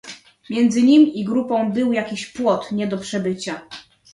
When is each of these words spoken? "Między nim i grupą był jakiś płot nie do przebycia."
"Między 0.49 0.81
nim 0.83 1.07
i 1.07 1.23
grupą 1.25 1.71
był 1.71 1.93
jakiś 1.93 2.25
płot 2.25 2.71
nie 2.71 2.87
do 2.87 2.97
przebycia." 2.97 3.61